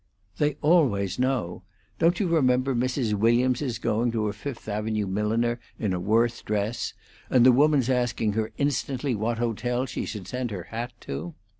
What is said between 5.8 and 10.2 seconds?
a Worth dress, and the woman's asking her instantly what hotel she